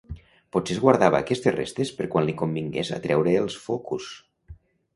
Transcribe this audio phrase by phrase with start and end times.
[0.55, 4.09] Potser es guardava aquestes restes per quan li convingués atreure els focus.